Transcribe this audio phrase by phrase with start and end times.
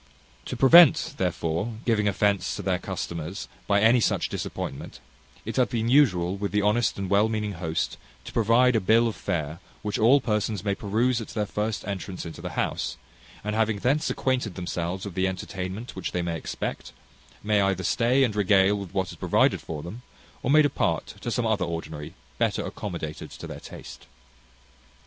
[0.45, 4.99] To prevent, therefore, giving offence to their customers by any such disappointment,
[5.45, 9.07] it hath been usual with the honest and well meaning host to provide a bill
[9.07, 12.97] of fare which all persons may peruse at their first entrance into the house;
[13.43, 16.93] and having thence acquainted themselves with the entertainment which they may expect,
[17.43, 20.01] may either stay and regale with what is provided for them,
[20.41, 24.07] or may depart to some other ordinary better accommodated to their taste.